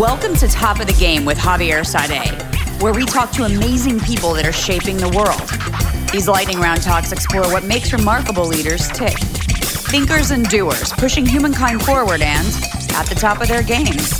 Welcome 0.00 0.34
to 0.36 0.48
Top 0.48 0.80
of 0.80 0.86
the 0.86 0.94
Game 0.94 1.26
with 1.26 1.36
Javier 1.36 1.84
Saade, 1.84 2.80
where 2.80 2.94
we 2.94 3.04
talk 3.04 3.32
to 3.32 3.44
amazing 3.44 4.00
people 4.00 4.32
that 4.32 4.46
are 4.46 4.52
shaping 4.52 4.96
the 4.96 5.10
world. 5.10 6.10
These 6.10 6.26
lightning 6.26 6.58
round 6.58 6.80
talks 6.80 7.12
explore 7.12 7.52
what 7.52 7.64
makes 7.64 7.92
remarkable 7.92 8.46
leaders 8.46 8.88
tick. 8.88 9.18
Thinkers 9.18 10.30
and 10.30 10.48
doers, 10.48 10.94
pushing 10.94 11.26
humankind 11.26 11.84
forward 11.84 12.22
and 12.22 12.46
at 12.94 13.08
the 13.10 13.14
top 13.14 13.42
of 13.42 13.48
their 13.48 13.62
games. 13.62 14.18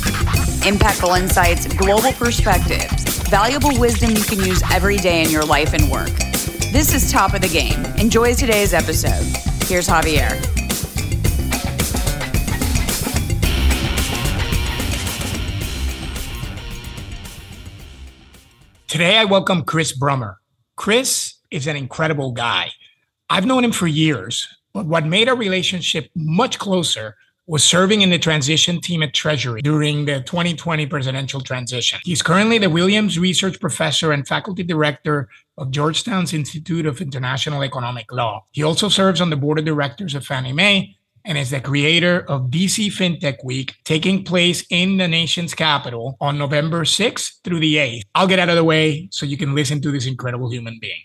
Impactful 0.61 1.19
insights, 1.19 1.65
global 1.65 2.11
perspectives, 2.11 3.03
valuable 3.29 3.75
wisdom 3.79 4.11
you 4.11 4.21
can 4.21 4.37
use 4.37 4.61
every 4.71 4.97
day 4.97 5.23
in 5.23 5.31
your 5.31 5.43
life 5.43 5.73
and 5.73 5.89
work. 5.89 6.11
This 6.71 6.93
is 6.93 7.11
Top 7.11 7.33
of 7.33 7.41
the 7.41 7.49
Game. 7.49 7.83
Enjoy 7.99 8.35
today's 8.35 8.75
episode. 8.75 9.25
Here's 9.65 9.87
Javier. 9.87 10.60
Today, 18.91 19.17
I 19.17 19.23
welcome 19.23 19.63
Chris 19.63 19.97
Brummer. 19.97 20.35
Chris 20.75 21.35
is 21.49 21.65
an 21.65 21.77
incredible 21.77 22.33
guy. 22.33 22.71
I've 23.29 23.45
known 23.45 23.63
him 23.63 23.71
for 23.71 23.87
years, 23.87 24.45
but 24.73 24.85
what 24.85 25.05
made 25.05 25.29
our 25.29 25.35
relationship 25.37 26.09
much 26.13 26.59
closer 26.59 27.15
was 27.47 27.63
serving 27.63 28.01
in 28.01 28.09
the 28.09 28.19
transition 28.19 28.81
team 28.81 29.01
at 29.01 29.13
Treasury 29.13 29.61
during 29.61 30.03
the 30.03 30.19
2020 30.23 30.87
presidential 30.87 31.39
transition. 31.39 31.99
He's 32.03 32.21
currently 32.21 32.57
the 32.57 32.69
Williams 32.69 33.17
Research 33.17 33.61
Professor 33.61 34.11
and 34.11 34.27
Faculty 34.27 34.61
Director 34.61 35.29
of 35.57 35.71
Georgetown's 35.71 36.33
Institute 36.33 36.85
of 36.85 36.99
International 36.99 37.63
Economic 37.63 38.11
Law. 38.11 38.45
He 38.51 38.61
also 38.61 38.89
serves 38.89 39.21
on 39.21 39.29
the 39.29 39.37
board 39.37 39.57
of 39.57 39.63
directors 39.63 40.15
of 40.15 40.25
Fannie 40.25 40.51
Mae 40.51 40.97
and 41.25 41.37
is 41.37 41.51
the 41.51 41.61
creator 41.61 42.25
of 42.27 42.49
DC 42.49 42.87
FinTech 42.87 43.43
Week, 43.43 43.75
taking 43.83 44.23
place 44.23 44.65
in 44.69 44.97
the 44.97 45.07
nation's 45.07 45.53
capital 45.53 46.17
on 46.19 46.37
November 46.37 46.83
6th 46.83 47.41
through 47.43 47.59
the 47.59 47.75
8th. 47.75 48.03
I'll 48.15 48.27
get 48.27 48.39
out 48.39 48.49
of 48.49 48.55
the 48.55 48.63
way 48.63 49.07
so 49.11 49.25
you 49.25 49.37
can 49.37 49.53
listen 49.55 49.81
to 49.81 49.91
this 49.91 50.05
incredible 50.05 50.51
human 50.51 50.79
being. 50.81 51.01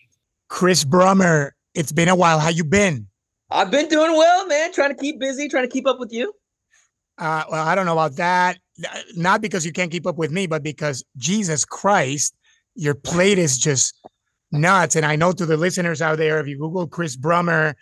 Chris 0.49 0.85
Brummer, 0.85 1.51
it's 1.75 1.93
been 1.93 2.09
a 2.09 2.17
while. 2.17 2.39
How 2.39 2.49
you 2.49 2.65
been? 2.65 3.07
I've 3.51 3.71
been 3.71 3.89
doing 3.89 4.13
well, 4.13 4.47
man. 4.47 4.73
Trying 4.73 4.95
to 4.95 5.01
keep 5.01 5.21
busy, 5.21 5.49
trying 5.49 5.65
to 5.65 5.71
keep 5.71 5.87
up 5.87 5.99
with 5.99 6.13
you. 6.13 6.33
Uh, 7.19 7.45
well, 7.51 7.67
I 7.67 7.75
don't 7.75 7.87
know 7.87 7.93
about 7.93 8.17
that. 8.17 8.59
Not 9.17 9.41
because 9.41 9.65
you 9.65 9.73
can't 9.73 9.91
keep 9.91 10.07
up 10.07 10.17
with 10.17 10.31
me, 10.31 10.47
but 10.47 10.63
because 10.63 11.05
Jesus 11.17 11.65
Christ, 11.65 12.35
your 12.75 12.95
plate 12.95 13.39
is 13.39 13.59
just 13.59 13.95
nuts. 14.53 14.97
And 14.97 15.07
I 15.07 15.17
know 15.17 15.33
to 15.33 15.47
the 15.47 15.57
listeners 15.57 16.03
out 16.03 16.19
there, 16.19 16.41
if 16.41 16.47
you 16.47 16.59
Google 16.59 16.87
Chris 16.87 17.17
Brummer, 17.17 17.75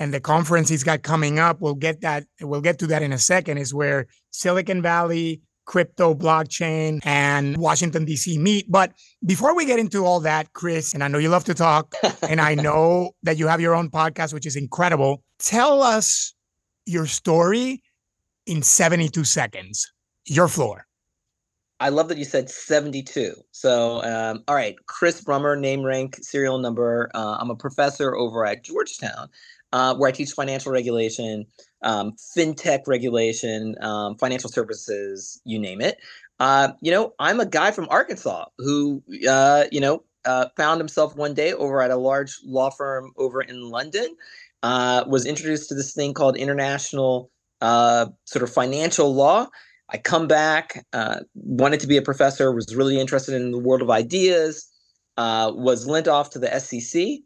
and 0.00 0.14
the 0.14 0.18
conference 0.18 0.70
he's 0.70 0.82
got 0.82 1.02
coming 1.02 1.38
up, 1.38 1.60
we'll 1.60 1.74
get 1.74 2.00
that, 2.00 2.24
we'll 2.40 2.62
get 2.62 2.78
to 2.78 2.86
that 2.88 3.02
in 3.02 3.12
a 3.12 3.18
second, 3.18 3.58
is 3.58 3.74
where 3.74 4.06
Silicon 4.30 4.80
Valley, 4.80 5.42
crypto, 5.66 6.14
blockchain, 6.14 7.00
and 7.04 7.58
Washington, 7.58 8.06
D.C. 8.06 8.38
meet. 8.38 8.64
But 8.68 8.92
before 9.24 9.54
we 9.54 9.66
get 9.66 9.78
into 9.78 10.06
all 10.06 10.18
that, 10.20 10.54
Chris, 10.54 10.94
and 10.94 11.04
I 11.04 11.08
know 11.08 11.18
you 11.18 11.28
love 11.28 11.44
to 11.44 11.54
talk, 11.54 11.94
and 12.28 12.40
I 12.40 12.54
know 12.54 13.12
that 13.24 13.36
you 13.36 13.46
have 13.46 13.60
your 13.60 13.74
own 13.74 13.90
podcast, 13.90 14.32
which 14.32 14.46
is 14.46 14.56
incredible. 14.56 15.22
Tell 15.38 15.82
us 15.82 16.34
your 16.86 17.06
story 17.06 17.82
in 18.46 18.62
72 18.62 19.22
seconds. 19.24 19.92
Your 20.24 20.48
floor. 20.48 20.86
I 21.78 21.88
love 21.88 22.08
that 22.08 22.18
you 22.18 22.24
said 22.24 22.50
72. 22.50 23.34
So, 23.52 24.02
um, 24.02 24.44
all 24.48 24.54
right, 24.54 24.76
Chris 24.86 25.22
Brummer, 25.22 25.58
name, 25.58 25.82
rank, 25.82 26.16
serial 26.20 26.58
number. 26.58 27.10
Uh, 27.14 27.38
I'm 27.40 27.50
a 27.50 27.56
professor 27.56 28.14
over 28.16 28.44
at 28.44 28.64
Georgetown 28.64 29.28
uh, 29.72 29.94
where 29.94 30.08
I 30.08 30.12
teach 30.12 30.32
financial 30.32 30.72
regulation, 30.72 31.46
um, 31.82 32.12
fintech 32.36 32.86
regulation, 32.86 33.76
um, 33.80 34.16
financial 34.16 34.50
services, 34.50 35.40
you 35.44 35.58
name 35.58 35.80
it. 35.80 35.98
Uh, 36.38 36.72
you 36.80 36.90
know, 36.90 37.12
I'm 37.18 37.40
a 37.40 37.46
guy 37.46 37.70
from 37.70 37.86
Arkansas 37.90 38.46
who, 38.58 39.02
uh, 39.28 39.64
you 39.70 39.80
know, 39.80 40.02
uh, 40.24 40.46
found 40.56 40.80
himself 40.80 41.16
one 41.16 41.34
day 41.34 41.52
over 41.52 41.80
at 41.80 41.90
a 41.90 41.96
large 41.96 42.38
law 42.44 42.70
firm 42.70 43.12
over 43.16 43.40
in 43.40 43.70
London. 43.70 44.16
Uh, 44.62 45.04
was 45.06 45.24
introduced 45.24 45.68
to 45.70 45.74
this 45.74 45.94
thing 45.94 46.12
called 46.12 46.36
international 46.36 47.30
uh, 47.62 48.06
sort 48.24 48.42
of 48.42 48.52
financial 48.52 49.14
law. 49.14 49.46
I 49.88 49.98
come 49.98 50.28
back, 50.28 50.84
wanted 51.34 51.80
to 51.80 51.86
be 51.86 51.96
a 51.96 52.02
professor, 52.02 52.52
was 52.52 52.76
really 52.76 53.00
interested 53.00 53.34
in 53.34 53.50
the 53.50 53.58
world 53.58 53.82
of 53.82 53.90
ideas, 53.90 54.68
was 55.16 55.86
lent 55.86 56.06
off 56.06 56.30
to 56.30 56.38
the 56.38 56.60
SEC 56.60 57.20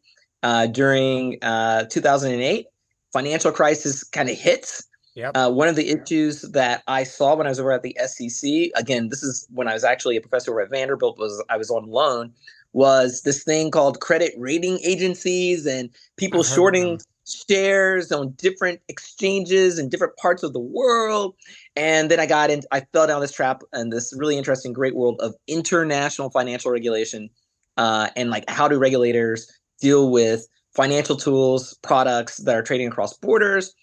uh, 0.45 0.67
during 0.67 1.39
uh, 1.43 1.85
2008. 1.87 2.67
Financial 3.13 3.51
crisis 3.51 4.05
kind 4.05 4.29
of 4.29 4.37
hits. 4.37 4.87
Yep. 5.15 5.33
Uh, 5.37 5.51
one 5.51 5.69
of 5.69 5.77
the 5.77 5.91
issues 5.91 6.43
that 6.43 6.83
I 6.87 7.05
saw 7.05 7.35
when 7.35 7.47
I 7.47 7.51
was 7.51 7.61
over 7.61 7.73
at 7.73 7.83
the 7.83 7.97
SEC, 8.05 8.51
again, 8.77 9.09
this 9.09 9.23
is 9.23 9.47
when 9.51 9.69
I 9.69 9.73
was 9.73 9.85
actually 9.85 10.17
a 10.17 10.21
professor 10.21 10.51
over 10.51 10.61
at 10.61 10.71
Vanderbilt, 10.71 11.19
was 11.19 11.43
I 11.49 11.57
was 11.57 11.71
on 11.71 11.87
loan, 11.87 12.33
was 12.73 13.23
this 13.23 13.45
thing 13.45 13.71
called 13.71 14.01
credit 14.01 14.35
rating 14.37 14.81
agencies 14.85 15.67
and 15.67 15.89
people 16.17 16.43
shorting 16.43 17.01
shares 17.27 18.11
on 18.11 18.33
different 18.33 18.81
exchanges 18.89 19.79
in 19.79 19.89
different 19.89 20.17
parts 20.17 20.43
of 20.43 20.53
the 20.53 20.61
world. 20.61 21.37
And 21.77 22.11
then 22.11 22.19
I 22.19 22.27
got 22.27 22.51
in, 22.51 22.63
I 22.73 22.81
fell 22.93 23.07
down 23.07 23.21
this 23.21 23.33
trap 23.33 23.63
and 23.73 23.93
this 23.93 24.13
really 24.17 24.37
interesting, 24.37 24.73
great 24.73 24.97
world 24.97 25.21
of 25.21 25.35
international 25.47 26.29
financial 26.31 26.73
regulation 26.73 27.31
uh, 27.77 28.09
and 28.17 28.31
like 28.31 28.45
how 28.49 28.69
do 28.69 28.79
regulators 28.79 29.51
deal 29.85 30.11
with 30.11 30.49
financial 30.75 31.15
tools, 31.15 31.75
products 31.83 32.39
that 32.39 32.57
are 32.57 32.63
trading 32.63 32.89
across 32.89 33.13
borders. 33.19 33.75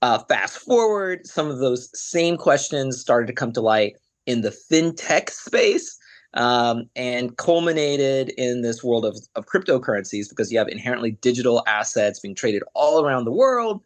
Uh, 0.00 0.18
fast 0.28 0.58
forward, 0.58 1.26
some 1.26 1.50
of 1.50 1.58
those 1.58 1.90
same 1.92 2.36
questions 2.36 2.98
started 2.98 3.26
to 3.26 3.32
come 3.32 3.52
to 3.52 3.60
light 3.60 3.96
in 4.26 4.40
the 4.42 4.56
fintech 4.70 5.28
space 5.28 5.98
um, 6.34 6.84
and 6.94 7.36
culminated 7.36 8.30
in 8.38 8.62
this 8.62 8.84
world 8.84 9.04
of, 9.04 9.18
of 9.34 9.44
cryptocurrencies 9.46 10.28
because 10.28 10.52
you 10.52 10.58
have 10.58 10.68
inherently 10.68 11.10
digital 11.20 11.64
assets 11.66 12.20
being 12.20 12.36
traded 12.36 12.62
all 12.74 13.04
around 13.04 13.24
the 13.24 13.32
world. 13.32 13.82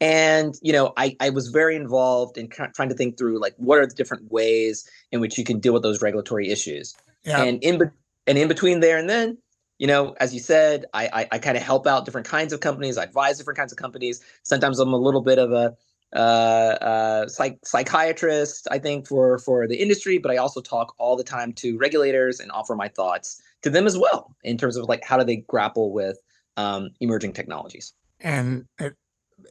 And 0.00 0.54
you 0.62 0.72
know, 0.72 0.92
I, 0.96 1.16
I 1.18 1.30
was 1.30 1.48
very 1.48 1.74
involved 1.74 2.38
in 2.38 2.48
trying 2.48 2.88
to 2.88 2.94
think 2.94 3.18
through 3.18 3.40
like 3.40 3.54
what 3.56 3.80
are 3.80 3.86
the 3.86 3.94
different 3.94 4.30
ways 4.30 4.88
in 5.10 5.20
which 5.20 5.36
you 5.36 5.42
can 5.42 5.58
deal 5.58 5.72
with 5.72 5.82
those 5.82 6.00
regulatory 6.00 6.48
issues. 6.48 6.94
Yeah. 7.24 7.42
And 7.42 7.62
in 7.64 7.90
and 8.28 8.38
in 8.38 8.46
between 8.46 8.78
there 8.78 8.96
and 8.96 9.10
then, 9.10 9.36
you 9.78 9.86
know, 9.86 10.14
as 10.20 10.34
you 10.34 10.40
said, 10.40 10.86
I 10.92 11.08
I, 11.12 11.28
I 11.32 11.38
kind 11.38 11.56
of 11.56 11.62
help 11.62 11.86
out 11.86 12.04
different 12.04 12.26
kinds 12.26 12.52
of 12.52 12.60
companies. 12.60 12.98
I 12.98 13.04
advise 13.04 13.38
different 13.38 13.58
kinds 13.58 13.72
of 13.72 13.78
companies. 13.78 14.20
Sometimes 14.42 14.78
I'm 14.78 14.92
a 14.92 14.98
little 14.98 15.22
bit 15.22 15.38
of 15.38 15.52
a 15.52 15.74
uh, 16.14 16.18
uh, 16.18 17.28
psych- 17.28 17.58
psychiatrist, 17.64 18.66
I 18.70 18.78
think, 18.78 19.06
for 19.06 19.38
for 19.38 19.66
the 19.68 19.76
industry, 19.76 20.18
but 20.18 20.30
I 20.30 20.36
also 20.36 20.60
talk 20.60 20.94
all 20.98 21.16
the 21.16 21.24
time 21.24 21.52
to 21.54 21.76
regulators 21.78 22.40
and 22.40 22.50
offer 22.52 22.74
my 22.74 22.88
thoughts 22.88 23.40
to 23.62 23.70
them 23.70 23.86
as 23.86 23.96
well 23.98 24.34
in 24.44 24.56
terms 24.56 24.76
of 24.76 24.88
like 24.88 25.04
how 25.04 25.18
do 25.18 25.24
they 25.24 25.36
grapple 25.48 25.92
with 25.92 26.18
um, 26.56 26.90
emerging 27.00 27.32
technologies. 27.32 27.92
And 28.20 28.64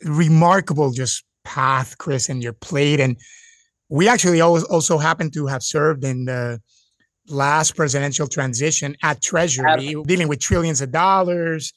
remarkable 0.04 0.92
just 0.92 1.24
path, 1.44 1.98
Chris, 1.98 2.30
and 2.30 2.44
your 2.44 2.54
plate. 2.54 3.00
And 3.00 3.18
we 3.90 4.08
actually 4.08 4.42
also 4.42 4.98
happen 4.98 5.32
to 5.32 5.48
have 5.48 5.64
served 5.64 6.04
in 6.04 6.26
the 6.26 6.60
last 7.30 7.76
presidential 7.76 8.28
transition 8.28 8.96
at 9.04 9.22
Treasury, 9.22 9.70
Absolutely. 9.70 10.04
dealing 10.04 10.28
with 10.28 10.40
trillions 10.40 10.82
of 10.82 10.92
dollars. 10.92 11.74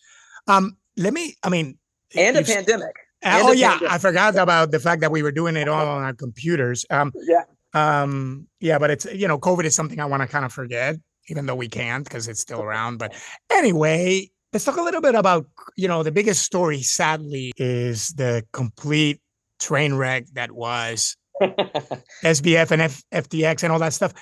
Um, 0.46 0.76
let 0.96 1.12
me, 1.12 1.36
I 1.42 1.48
mean, 1.48 1.78
and 2.16 2.36
a 2.36 2.42
pandemic. 2.42 2.94
And 3.22 3.46
oh 3.46 3.52
yeah, 3.52 3.72
pandemic. 3.72 3.92
I 3.92 3.98
forgot 3.98 4.36
about 4.36 4.70
the 4.70 4.80
fact 4.80 5.00
that 5.02 5.12
we 5.12 5.22
were 5.22 5.32
doing 5.32 5.56
it 5.56 5.68
all 5.68 5.86
on 5.86 6.02
our 6.02 6.14
computers. 6.14 6.84
Um, 6.90 7.12
yeah. 7.14 7.42
Um, 7.72 8.48
yeah, 8.58 8.78
but 8.78 8.90
it's 8.90 9.04
you 9.06 9.28
know, 9.28 9.38
COVID 9.38 9.64
is 9.64 9.74
something 9.74 10.00
I 10.00 10.06
want 10.06 10.22
to 10.22 10.28
kind 10.28 10.44
of 10.44 10.52
forget, 10.52 10.96
even 11.28 11.46
though 11.46 11.54
we 11.54 11.68
can't 11.68 12.04
because 12.04 12.28
it's 12.28 12.40
still 12.40 12.62
around. 12.62 12.98
But 12.98 13.14
anyway, 13.50 14.30
let's 14.52 14.64
talk 14.64 14.76
a 14.76 14.82
little 14.82 15.00
bit 15.00 15.14
about 15.14 15.46
you 15.76 15.88
know 15.88 16.02
the 16.02 16.12
biggest 16.12 16.42
story. 16.42 16.82
Sadly, 16.82 17.52
is 17.56 18.08
the 18.08 18.44
complete 18.52 19.20
train 19.60 19.94
wreck 19.94 20.26
that 20.32 20.52
was 20.52 21.16
SBF 21.42 22.70
and 22.70 22.82
F- 22.82 23.04
FTX 23.12 23.62
and 23.62 23.72
all 23.72 23.78
that 23.78 23.92
stuff. 23.92 24.12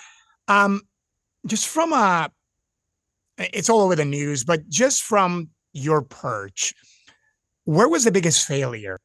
Um, 0.48 0.82
just 1.46 1.68
from 1.68 1.92
a 1.92 2.30
it's 3.38 3.68
all 3.68 3.80
over 3.80 3.94
the 3.94 4.04
news, 4.04 4.44
but 4.44 4.68
just 4.68 5.02
from 5.02 5.48
your 5.72 6.02
perch, 6.02 6.74
where 7.64 7.88
was 7.88 8.04
the 8.04 8.10
biggest 8.10 8.46
failure? 8.46 8.98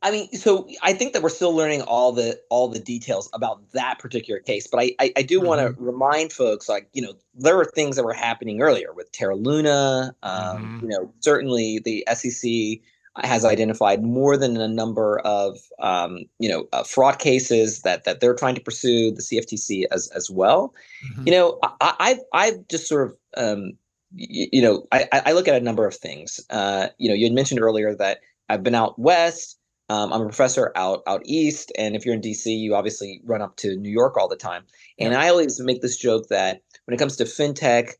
I 0.00 0.12
mean, 0.12 0.32
so 0.32 0.68
I 0.82 0.92
think 0.92 1.12
that 1.12 1.22
we're 1.22 1.28
still 1.28 1.54
learning 1.54 1.82
all 1.82 2.12
the 2.12 2.38
all 2.50 2.68
the 2.68 2.78
details 2.78 3.28
about 3.32 3.72
that 3.72 3.98
particular 3.98 4.38
case, 4.38 4.66
but 4.66 4.80
I 4.80 4.92
I, 5.00 5.12
I 5.16 5.22
do 5.22 5.38
mm-hmm. 5.38 5.48
want 5.48 5.60
to 5.60 5.82
remind 5.82 6.32
folks, 6.32 6.68
like 6.68 6.88
you 6.92 7.02
know, 7.02 7.14
there 7.34 7.56
were 7.56 7.64
things 7.64 7.96
that 7.96 8.04
were 8.04 8.12
happening 8.12 8.62
earlier 8.62 8.92
with 8.92 9.10
Terra 9.10 9.34
Luna. 9.34 10.14
Um, 10.22 10.32
mm-hmm. 10.32 10.78
You 10.82 10.88
know, 10.88 11.12
certainly 11.20 11.80
the 11.80 12.06
SEC 12.14 12.80
has 13.24 13.44
identified 13.44 14.02
more 14.02 14.36
than 14.36 14.56
a 14.56 14.68
number 14.68 15.18
of 15.20 15.58
um, 15.80 16.20
you 16.38 16.48
know 16.48 16.68
uh, 16.72 16.82
fraud 16.82 17.18
cases 17.18 17.82
that 17.82 18.04
that 18.04 18.20
they're 18.20 18.34
trying 18.34 18.54
to 18.54 18.60
pursue 18.60 19.10
the 19.10 19.22
CFTC 19.22 19.84
as 19.90 20.08
as 20.10 20.30
well. 20.30 20.74
Mm-hmm. 21.10 21.22
You 21.26 21.32
know, 21.32 21.58
I, 21.62 21.94
I 22.00 22.18
I 22.32 22.52
just 22.70 22.88
sort 22.88 23.08
of 23.08 23.16
um, 23.36 23.72
you, 24.14 24.48
you 24.52 24.62
know 24.62 24.86
I, 24.92 25.06
I 25.12 25.32
look 25.32 25.48
at 25.48 25.54
a 25.54 25.64
number 25.64 25.86
of 25.86 25.94
things. 25.94 26.40
Uh, 26.50 26.88
you 26.98 27.08
know, 27.08 27.14
you 27.14 27.26
had 27.26 27.34
mentioned 27.34 27.60
earlier 27.60 27.94
that 27.94 28.20
I've 28.48 28.62
been 28.62 28.74
out 28.74 28.98
west. 28.98 29.58
Um, 29.90 30.12
I'm 30.12 30.20
a 30.20 30.26
professor 30.26 30.70
out 30.76 31.02
out 31.06 31.22
east, 31.24 31.72
and 31.78 31.96
if 31.96 32.04
you're 32.04 32.14
in 32.14 32.20
DC, 32.20 32.46
you 32.46 32.74
obviously 32.74 33.22
run 33.24 33.42
up 33.42 33.56
to 33.56 33.76
New 33.76 33.90
York 33.90 34.16
all 34.16 34.28
the 34.28 34.36
time. 34.36 34.64
And 34.98 35.14
I 35.14 35.28
always 35.28 35.60
make 35.60 35.80
this 35.80 35.96
joke 35.96 36.28
that 36.28 36.60
when 36.84 36.94
it 36.94 36.98
comes 36.98 37.16
to 37.16 37.24
fintech 37.24 37.92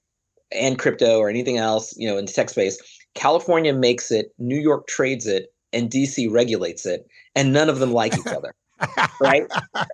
and 0.52 0.78
crypto 0.78 1.18
or 1.18 1.28
anything 1.28 1.58
else, 1.58 1.94
you 1.96 2.08
know, 2.08 2.18
in 2.18 2.26
the 2.26 2.32
tech 2.32 2.50
space, 2.50 2.78
California 3.18 3.74
makes 3.74 4.10
it, 4.10 4.32
New 4.38 4.58
York 4.58 4.86
trades 4.86 5.26
it, 5.26 5.52
and 5.72 5.90
DC 5.90 6.30
regulates 6.30 6.86
it, 6.86 7.06
and 7.34 7.52
none 7.52 7.68
of 7.68 7.80
them 7.80 7.92
like 7.92 8.16
each 8.16 8.26
other, 8.26 8.54
right? 9.20 9.44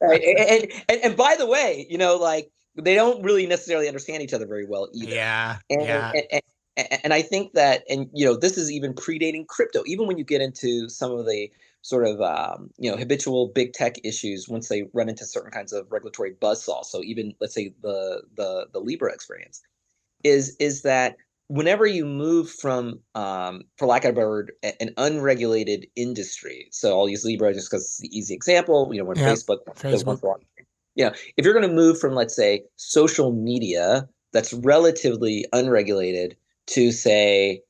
right? 0.03 0.23
And, 0.23 0.73
and 0.89 1.01
and 1.03 1.17
by 1.17 1.35
the 1.37 1.47
way, 1.47 1.87
you 1.89 1.99
know, 1.99 2.17
like 2.17 2.51
they 2.77 2.95
don't 2.95 3.23
really 3.23 3.47
necessarily 3.47 3.89
understand 3.89 4.23
each 4.23 4.35
other 4.35 4.47
very 4.47 4.67
well 4.67 4.89
either. 4.93 5.15
Yeah, 5.15 5.57
and, 5.71 5.83
yeah. 5.83 6.13
And, 6.13 6.43
and, 6.77 7.01
and 7.05 7.15
I 7.15 7.23
think 7.23 7.55
that, 7.55 7.83
and 7.89 8.09
you 8.13 8.27
know, 8.27 8.37
this 8.37 8.59
is 8.59 8.71
even 8.71 8.93
predating 8.93 9.47
crypto. 9.47 9.83
Even 9.87 10.07
when 10.07 10.19
you 10.19 10.25
get 10.25 10.43
into 10.43 10.89
some 10.89 11.13
of 11.13 11.25
the 11.25 11.51
sort 11.83 12.07
of 12.07 12.21
um, 12.21 12.71
you 12.79 12.91
know 12.91 12.97
habitual 12.97 13.49
big 13.49 13.73
tech 13.73 13.97
issues 14.05 14.49
once 14.49 14.69
they 14.69 14.85
run 14.93 15.09
into 15.09 15.25
certain 15.25 15.51
kinds 15.51 15.73
of 15.73 15.87
regulatory 15.91 16.35
buzzsaw. 16.35 16.85
So 16.85 17.03
even 17.03 17.35
let's 17.41 17.55
say 17.55 17.75
the 17.83 18.23
the 18.37 18.67
the 18.73 18.81
Libra 18.81 19.13
experience 19.13 19.63
is 20.25 20.57
is 20.59 20.83
that 20.83 21.17
whenever 21.49 21.87
you 21.87 22.05
move 22.05 22.51
from, 22.51 23.01
um, 23.15 23.63
for 23.77 23.87
lack 23.87 24.05
of 24.05 24.11
a 24.11 24.13
better 24.15 24.29
word, 24.29 24.53
an 24.63 24.91
unregulated 24.97 25.87
industry. 25.97 26.69
So 26.71 26.99
I'll 26.99 27.09
use 27.09 27.25
Libra 27.25 27.53
just 27.53 27.71
because 27.71 27.85
it's 27.85 27.99
the 27.99 28.17
easy 28.17 28.35
example. 28.35 28.89
You 28.93 29.01
know, 29.01 29.05
when 29.05 29.19
yep. 29.19 29.35
Facebook, 29.35 29.59
Facebook. 29.77 30.41
You 30.97 31.07
know, 31.07 31.13
if 31.37 31.45
you're 31.45 31.55
going 31.55 31.69
to 31.69 31.75
move 31.75 31.99
from, 31.99 32.15
let's 32.15 32.37
say, 32.37 32.63
social 32.77 33.33
media 33.33 34.09
that's 34.33 34.53
relatively 34.53 35.45
unregulated 35.53 36.37
to, 36.69 36.93
say, 36.93 37.63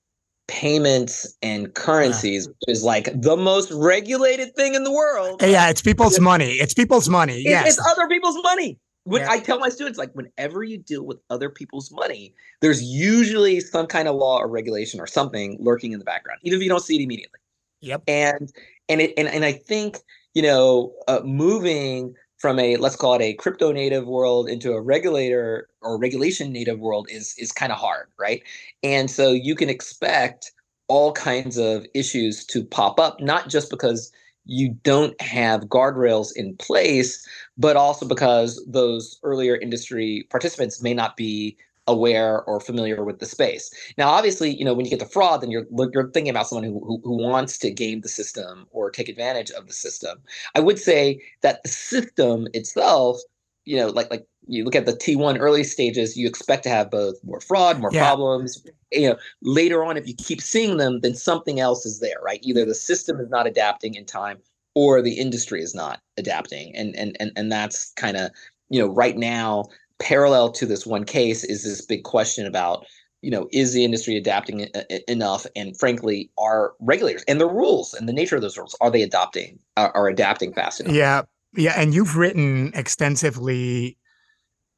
payments 0.47 1.35
and 1.43 1.75
currencies, 1.75 2.49
which 2.49 2.57
is 2.69 2.85
like 2.85 3.09
the 3.19 3.37
most 3.37 3.71
regulated 3.73 4.55
thing 4.55 4.75
in 4.75 4.85
the 4.85 4.93
world. 4.93 5.41
Yeah, 5.43 5.71
it's 5.71 5.81
people's 5.81 6.21
money. 6.21 6.53
It's 6.53 6.75
people's 6.75 7.09
money. 7.09 7.43
Yes, 7.43 7.79
it's 7.79 7.87
other 7.91 8.07
people's 8.09 8.37
money. 8.43 8.79
When 9.05 9.23
yeah. 9.23 9.31
I 9.31 9.39
tell 9.39 9.59
my 9.59 9.69
students, 9.69 9.99
like, 9.99 10.13
whenever 10.13 10.63
you 10.63 10.79
deal 10.79 11.05
with 11.05 11.19
other 11.29 11.51
people's 11.51 11.93
money, 11.93 12.35
there's 12.63 12.83
usually 12.83 13.61
some 13.61 13.87
kind 13.87 14.09
of 14.09 14.17
law 14.17 14.39
or 14.39 14.49
regulation 14.49 14.99
or 14.99 15.07
something 15.07 15.59
lurking 15.61 15.93
in 15.93 15.99
the 15.99 16.05
background, 16.05 16.41
even 16.43 16.59
if 16.59 16.63
you 16.63 16.71
don't 16.71 16.83
see 16.83 16.97
it 16.97 17.03
immediately. 17.03 17.39
Yep. 17.83 18.03
And 18.09 18.53
and 18.89 19.01
it 19.03 19.13
and, 19.19 19.29
and 19.29 19.45
I 19.45 19.53
think 19.53 19.99
you 20.33 20.43
know 20.43 20.95
uh, 21.07 21.21
moving 21.23 22.15
from 22.39 22.59
a 22.59 22.77
let's 22.77 22.97
call 22.97 23.15
it 23.15 23.23
a 23.23 23.35
crypto 23.35 23.73
native 23.73 24.07
world 24.07 24.49
into 24.49 24.73
a 24.73 24.81
regulator 24.81 25.69
or 25.83 25.99
regulation 25.99 26.53
native 26.53 26.79
world 26.81 27.07
is 27.11 27.35
is 27.39 27.53
kind 27.53 27.73
of 27.73 27.79
hard, 27.79 28.09
right? 28.19 28.43
And 28.83 29.11
so 29.11 29.33
you 29.33 29.55
can 29.55 29.69
expect 29.69 30.53
all 30.89 31.13
kinds 31.13 31.57
of 31.57 31.87
issues 31.95 32.45
to 32.47 32.65
pop 32.65 32.99
up, 33.01 33.21
not 33.21 33.49
just 33.49 33.71
because 33.71 34.13
you 34.47 34.71
don't 34.83 35.19
have 35.21 35.63
guardrails 35.63 36.35
in 36.37 36.57
place, 36.57 37.27
but 37.57 37.77
also 37.77 38.07
because 38.07 38.65
those 38.67 39.19
earlier 39.23 39.57
industry 39.57 40.27
participants 40.31 40.83
may 40.83 40.95
not 40.95 41.17
be 41.17 41.57
aware 41.87 42.43
or 42.43 42.61
familiar 42.61 43.05
with 43.05 43.19
the 43.19 43.27
space. 43.27 43.71
Now, 43.99 44.09
obviously, 44.09 44.57
you 44.57 44.65
know, 44.65 44.75
when 44.75 44.87
you 44.87 44.91
get 44.91 45.01
to 45.01 45.07
fraud, 45.07 45.41
then 45.41 45.51
you're 45.51 45.67
you're 45.93 46.11
thinking 46.11 46.31
about 46.31 46.47
someone 46.47 46.65
who, 46.65 46.81
who, 46.81 47.01
who 47.05 47.23
wants 47.23 47.59
to 47.59 47.71
game 47.71 48.01
the 48.01 48.09
system 48.09 48.67
or 48.71 48.91
take 48.91 49.09
advantage 49.09 49.51
of 49.51 49.67
the 49.67 49.73
system. 49.73 50.19
I 50.55 50.61
would 50.61 50.79
say 50.79 51.21
that 51.43 51.63
the 51.63 51.69
system 51.69 52.49
itself, 52.55 53.21
you 53.65 53.77
know, 53.77 53.89
like 53.89 54.11
like 54.11 54.27
you 54.47 54.65
look 54.65 54.77
at 54.77 54.87
the 54.87 54.93
T1 54.93 55.39
early 55.39 55.65
stages, 55.65 56.17
you 56.17 56.27
expect 56.27 56.63
to 56.65 56.69
have 56.69 56.91
both 56.91 57.17
more 57.25 57.41
fraud, 57.41 57.81
more 57.81 57.91
yeah. 57.93 58.01
problems. 58.01 58.65
You 58.93 59.11
know, 59.11 59.17
later 59.43 59.85
on, 59.85 59.97
if 59.97 60.07
you 60.07 60.15
keep 60.15 60.41
seeing 60.41 60.77
them, 60.77 61.01
then 61.01 61.15
something 61.15 61.61
else 61.61 61.87
is 61.87 62.01
there, 62.01 62.21
right? 62.23 62.41
Either 62.43 62.65
the 62.65 62.75
system 62.75 63.21
is 63.21 63.31
not 63.31 63.47
adapting 63.47 63.95
in 63.95 64.05
time 64.05 64.39
or 64.75 65.01
the 65.01 65.15
industry 65.15 65.63
is 65.63 65.75
not 65.75 66.01
adapting. 66.17 66.75
And 66.77 66.95
and 66.97 67.17
and, 67.21 67.33
and 67.37 67.51
that's 67.51 67.93
kind 67.93 68.17
of, 68.17 68.31
you 68.69 68.81
know, 68.81 68.93
right 68.93 69.17
now, 69.17 69.65
parallel 69.99 70.51
to 70.53 70.67
this 70.67 70.87
one 70.87 71.05
case 71.05 71.45
is 71.45 71.65
this 71.65 71.81
big 71.81 72.05
question 72.05 72.47
about 72.47 72.87
you 73.23 73.31
know 73.31 73.49
is 73.53 73.73
the 73.73 73.85
industry 73.85 74.17
adapting 74.17 74.65
uh, 74.75 74.83
uh, 74.91 74.99
enough 75.09 75.47
and 75.57 75.79
frankly 75.79 76.31
are 76.37 76.75
regulators 76.81 77.25
and 77.27 77.41
the 77.41 77.49
rules 77.49 77.95
and 77.95 78.09
the 78.09 78.13
nature 78.13 78.37
of 78.37 78.43
those 78.43 78.59
rules 78.59 78.77
are 78.81 78.91
they 78.91 79.03
adopting 79.03 79.59
are, 79.77 79.91
are 79.93 80.09
adapting 80.09 80.53
fast 80.53 80.81
enough 80.81 80.93
yeah 80.93 81.23
yeah 81.57 81.75
and 81.77 81.95
you've 81.95 82.17
written 82.17 82.73
extensively 82.75 83.97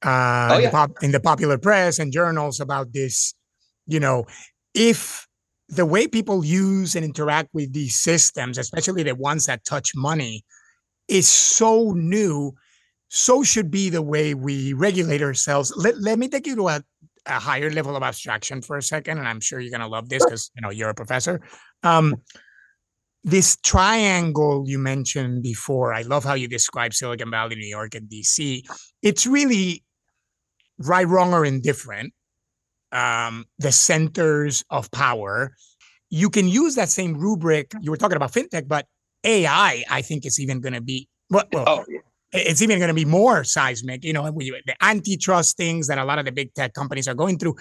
uh, 0.05 0.49
oh, 0.53 0.53
yeah. 0.53 0.57
in, 0.59 0.63
the 0.65 0.71
pop, 0.71 0.91
in 1.03 1.13
the 1.13 1.21
popular 1.21 1.59
press 1.59 1.99
and 1.99 2.13
journals 2.13 2.61
about 2.61 2.93
this 2.93 3.35
you 3.87 4.01
know 4.01 4.25
if 4.75 5.27
the 5.69 5.87
way 5.87 6.07
people 6.07 6.45
use 6.45 6.95
and 6.95 7.05
interact 7.05 7.49
with 7.53 7.73
these 7.73 7.97
systems 7.97 8.59
especially 8.59 9.03
the 9.03 9.15
ones 9.15 9.47
that 9.47 9.65
touch 9.65 9.93
money 9.95 10.45
is 11.09 11.29
so 11.29 11.93
new 11.93 12.53
so 13.09 13.43
should 13.43 13.71
be 13.71 13.91
the 13.91 14.03
way 14.03 14.35
we 14.35 14.73
regulate 14.73 15.23
ourselves. 15.23 15.73
Let, 15.77 15.99
let 16.01 16.19
me 16.19 16.29
take 16.29 16.47
you 16.47 16.57
to 16.57 16.69
a, 16.69 16.83
a 17.27 17.39
higher 17.39 17.71
level 17.71 17.97
of 17.97 18.03
abstraction 18.03 18.63
for 18.63 18.77
a 18.77 18.83
second, 18.83 19.19
and 19.19 19.29
I'm 19.29 19.41
sure 19.41 19.61
you're 19.61 19.71
gonna 19.71 19.89
love 19.89 20.09
this 20.09 20.25
because 20.25 20.51
you 20.55 20.63
know 20.63 20.71
you're 20.71 20.91
a 20.91 20.95
professor. 20.95 21.41
Um, 21.83 22.17
this 23.27 23.57
triangle 23.65 24.63
you 24.67 24.79
mentioned 24.79 25.43
before, 25.43 25.93
I 25.93 26.03
love 26.03 26.23
how 26.23 26.35
you 26.35 26.47
describe 26.47 26.95
Silicon 26.95 27.29
Valley, 27.29 27.57
New 27.57 27.67
York, 27.67 27.97
and 27.97 28.09
DC. 28.09 28.63
It's 29.03 29.27
really 29.27 29.83
right, 30.79 31.07
wrong, 31.07 31.35
or 31.35 31.45
indifferent. 31.45 32.15
Um, 32.93 33.45
the 33.59 33.73
centers 33.73 34.65
of 34.71 34.89
power. 34.93 35.57
You 36.09 36.31
can 36.31 36.47
use 36.47 36.77
that 36.77 36.89
same 36.89 37.19
rubric. 37.19 37.73
You 37.81 37.91
were 37.91 37.97
talking 37.97 38.17
about 38.17 38.33
fintech, 38.33 38.69
but 38.69 38.87
AI, 39.25 39.83
I 39.91 40.03
think, 40.03 40.25
is 40.25 40.39
even 40.39 40.61
going 40.61 40.75
to 40.75 40.81
be 40.81 41.09
well, 41.29 41.45
well 41.53 41.65
oh, 41.67 41.85
yeah 41.89 41.99
it's 42.33 42.63
even 42.63 42.79
going 42.79 42.89
to 42.89 42.95
be 42.95 43.05
more 43.05 43.45
seismic. 43.45 44.05
You 44.05 44.13
know, 44.13 44.31
the 44.31 44.77
antitrust 44.81 45.57
things 45.57 45.87
that 45.89 45.99
a 45.99 46.05
lot 46.05 46.19
of 46.19 46.25
the 46.25 46.33
big 46.33 46.53
tech 46.55 46.75
companies 46.75 47.09
are 47.09 47.15
going 47.15 47.39
through. 47.39 47.57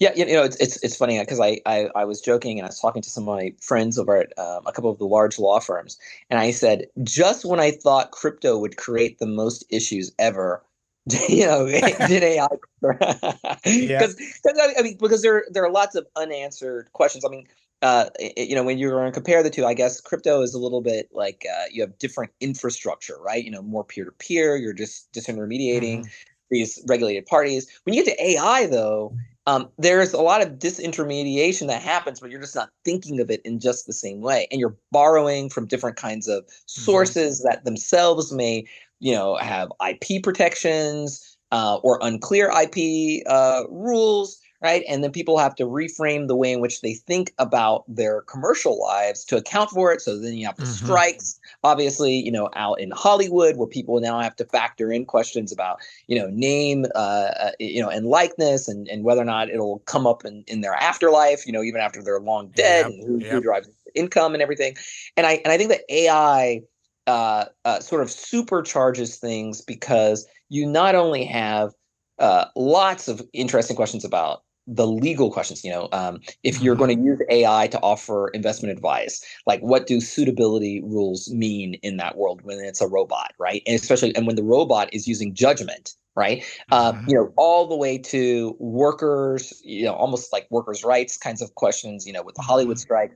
Yeah, 0.00 0.12
you 0.14 0.26
know, 0.26 0.42
it's 0.42 0.56
it's, 0.56 0.82
it's 0.82 0.96
funny 0.96 1.18
because 1.18 1.40
I, 1.40 1.60
I, 1.66 1.88
I 1.94 2.04
was 2.04 2.20
joking 2.20 2.58
and 2.58 2.66
I 2.66 2.68
was 2.68 2.80
talking 2.80 3.02
to 3.02 3.10
some 3.10 3.28
of 3.28 3.36
my 3.36 3.52
friends 3.60 3.98
over 3.98 4.16
at 4.16 4.38
um, 4.38 4.62
a 4.66 4.72
couple 4.72 4.90
of 4.90 4.98
the 4.98 5.06
large 5.06 5.38
law 5.38 5.60
firms, 5.60 5.98
and 6.30 6.38
I 6.38 6.50
said 6.50 6.86
just 7.02 7.44
when 7.44 7.60
I 7.60 7.70
thought 7.70 8.10
crypto 8.10 8.58
would 8.58 8.76
create 8.76 9.18
the 9.18 9.26
most 9.26 9.64
issues 9.70 10.12
ever, 10.18 10.62
you 11.28 11.46
know, 11.46 11.66
did 12.08 12.22
AI? 12.22 12.48
Because 12.82 14.16
I 14.78 14.82
mean, 14.82 14.96
because 14.98 15.22
there 15.22 15.44
there 15.50 15.64
are 15.64 15.72
lots 15.72 15.94
of 15.94 16.06
unanswered 16.16 16.92
questions. 16.92 17.24
I 17.24 17.28
mean, 17.28 17.46
uh, 17.82 18.06
you 18.36 18.54
know, 18.54 18.62
when 18.62 18.78
you're 18.78 18.92
going 18.92 19.06
to 19.06 19.12
compare 19.12 19.42
the 19.42 19.50
two, 19.50 19.66
I 19.66 19.74
guess 19.74 20.00
crypto 20.00 20.40
is 20.42 20.54
a 20.54 20.58
little 20.58 20.80
bit 20.80 21.08
like 21.12 21.44
uh, 21.52 21.64
you 21.70 21.82
have 21.82 21.98
different 21.98 22.30
infrastructure, 22.40 23.16
right? 23.20 23.44
You 23.44 23.50
know, 23.50 23.62
more 23.62 23.82
peer 23.82 24.04
to 24.04 24.12
peer. 24.12 24.56
You're 24.56 24.72
just 24.72 25.12
disintermediating 25.12 26.00
mm-hmm. 26.00 26.10
these 26.50 26.80
regulated 26.86 27.26
parties. 27.26 27.66
When 27.82 27.94
you 27.94 28.04
get 28.04 28.16
to 28.16 28.24
AI, 28.24 28.66
though, 28.66 29.16
um, 29.46 29.68
there's 29.78 30.12
a 30.12 30.20
lot 30.20 30.42
of 30.42 30.58
disintermediation 30.58 31.66
that 31.66 31.82
happens, 31.82 32.20
but 32.20 32.30
you're 32.30 32.40
just 32.40 32.54
not 32.54 32.70
thinking 32.84 33.20
of 33.20 33.30
it 33.30 33.40
in 33.44 33.58
just 33.58 33.86
the 33.86 33.92
same 33.92 34.20
way, 34.20 34.46
and 34.50 34.60
you're 34.60 34.76
borrowing 34.90 35.48
from 35.48 35.66
different 35.66 35.96
kinds 35.96 36.28
of 36.28 36.44
mm-hmm. 36.44 36.52
sources 36.66 37.40
mm-hmm. 37.40 37.48
that 37.48 37.64
themselves 37.64 38.32
may, 38.32 38.64
you 39.00 39.14
know, 39.14 39.36
have 39.36 39.72
IP 39.88 40.22
protections 40.22 41.36
uh, 41.50 41.76
or 41.82 41.98
unclear 42.02 42.50
IP 42.50 43.22
uh, 43.26 43.64
rules 43.68 44.41
right? 44.62 44.84
And 44.88 45.02
then 45.02 45.10
people 45.10 45.38
have 45.38 45.54
to 45.56 45.64
reframe 45.64 46.28
the 46.28 46.36
way 46.36 46.52
in 46.52 46.60
which 46.60 46.80
they 46.80 46.94
think 46.94 47.32
about 47.38 47.84
their 47.88 48.22
commercial 48.22 48.80
lives 48.80 49.24
to 49.26 49.36
account 49.36 49.70
for 49.70 49.92
it. 49.92 50.00
So 50.00 50.18
then 50.18 50.34
you 50.34 50.46
have 50.46 50.56
the 50.56 50.62
mm-hmm. 50.62 50.86
strikes, 50.86 51.40
obviously, 51.64 52.12
you 52.12 52.30
know, 52.30 52.48
out 52.54 52.80
in 52.80 52.90
Hollywood, 52.92 53.56
where 53.56 53.66
people 53.66 54.00
now 54.00 54.20
have 54.20 54.36
to 54.36 54.44
factor 54.44 54.92
in 54.92 55.04
questions 55.04 55.52
about, 55.52 55.78
you 56.06 56.18
know, 56.18 56.28
name, 56.28 56.86
uh, 56.94 57.30
uh, 57.40 57.50
you 57.58 57.82
know, 57.82 57.88
and 57.88 58.06
likeness, 58.06 58.68
and 58.68 58.88
and 58.88 59.04
whether 59.04 59.20
or 59.20 59.26
not 59.26 59.48
it'll 59.48 59.80
come 59.80 60.06
up 60.06 60.24
in 60.24 60.44
in 60.46 60.60
their 60.60 60.74
afterlife, 60.74 61.46
you 61.46 61.52
know, 61.52 61.62
even 61.62 61.80
after 61.80 62.02
they're 62.02 62.20
long 62.20 62.50
dead, 62.54 62.86
yep. 62.86 62.94
and 62.94 63.04
who, 63.04 63.18
yep. 63.18 63.32
who 63.32 63.40
drives 63.40 63.68
income 63.94 64.34
and 64.34 64.42
everything. 64.42 64.76
And 65.16 65.26
I 65.26 65.40
and 65.44 65.52
I 65.52 65.58
think 65.58 65.70
that 65.70 65.82
AI 65.88 66.62
uh, 67.06 67.46
uh, 67.64 67.80
sort 67.80 68.02
of 68.02 68.08
supercharges 68.08 69.18
things 69.18 69.60
because 69.60 70.26
you 70.48 70.66
not 70.66 70.94
only 70.94 71.24
have 71.24 71.72
uh, 72.18 72.44
lots 72.54 73.08
of 73.08 73.22
interesting 73.32 73.76
questions 73.76 74.04
about 74.04 74.42
the 74.66 74.86
legal 74.86 75.30
questions 75.30 75.64
you 75.64 75.70
know 75.70 75.88
um, 75.92 76.20
if 76.42 76.60
you're 76.60 76.74
mm-hmm. 76.74 76.84
going 76.84 76.98
to 76.98 77.04
use 77.04 77.20
ai 77.30 77.66
to 77.66 77.78
offer 77.80 78.28
investment 78.28 78.72
advice 78.72 79.24
like 79.46 79.60
what 79.60 79.86
do 79.86 80.00
suitability 80.00 80.80
rules 80.84 81.30
mean 81.30 81.74
in 81.82 81.96
that 81.96 82.16
world 82.16 82.40
when 82.42 82.58
it's 82.58 82.80
a 82.80 82.88
robot 82.88 83.32
right 83.38 83.62
and 83.66 83.74
especially 83.74 84.14
and 84.14 84.26
when 84.26 84.36
the 84.36 84.42
robot 84.42 84.88
is 84.92 85.08
using 85.08 85.34
judgment 85.34 85.94
right 86.14 86.44
um, 86.70 86.96
mm-hmm. 86.96 87.08
you 87.08 87.14
know 87.16 87.32
all 87.36 87.66
the 87.66 87.76
way 87.76 87.96
to 87.96 88.54
workers 88.60 89.60
you 89.64 89.84
know 89.84 89.94
almost 89.94 90.32
like 90.32 90.46
workers 90.50 90.84
rights 90.84 91.16
kinds 91.16 91.40
of 91.40 91.54
questions 91.54 92.06
you 92.06 92.12
know 92.12 92.22
with 92.22 92.34
the 92.34 92.42
hollywood 92.42 92.76
mm-hmm. 92.76 92.82
strike 92.82 93.12